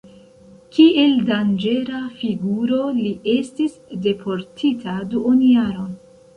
[0.77, 5.97] Kiel danĝera figuro li estis deportita duonjaron.